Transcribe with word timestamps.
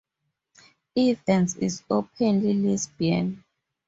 Evans 0.97 1.57
is 1.57 1.83
openly 1.91 2.53
lesbian. 2.55 3.43